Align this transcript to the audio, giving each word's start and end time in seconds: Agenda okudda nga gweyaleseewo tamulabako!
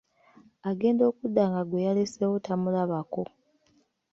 Agenda 0.69 1.03
okudda 1.09 1.43
nga 1.49 1.61
gweyaleseewo 1.69 2.37
tamulabako! 2.45 3.21